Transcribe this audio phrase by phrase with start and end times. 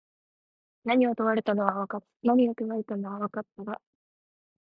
[0.83, 3.79] 何か問われたのは分かったが、聞き取れなかった。